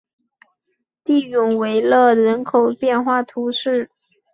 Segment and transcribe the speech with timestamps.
[1.03, 3.91] 蒂永维勒人口变化图示